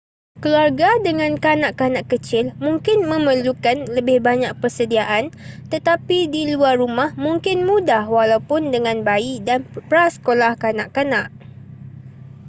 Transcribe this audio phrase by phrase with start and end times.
[0.41, 5.25] keluarga dengan kanak-kanak kecil mungkin memerlukan lebih banyak persediaan
[5.73, 9.59] tetapi di luar rumah mungkin mudah walaupun dengan bayi dan
[9.89, 11.27] prasekolah kanak-kanak